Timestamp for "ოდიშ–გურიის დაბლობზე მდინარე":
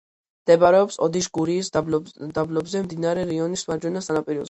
1.07-3.31